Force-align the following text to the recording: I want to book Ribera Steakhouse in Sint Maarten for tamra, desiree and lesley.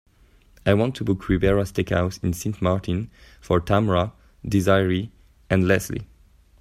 I 0.65 0.73
want 0.73 0.95
to 0.95 1.03
book 1.03 1.29
Ribera 1.29 1.61
Steakhouse 1.63 2.23
in 2.23 2.33
Sint 2.33 2.55
Maarten 2.59 3.09
for 3.39 3.61
tamra, 3.61 4.13
desiree 4.43 5.11
and 5.47 5.67
lesley. 5.67 6.07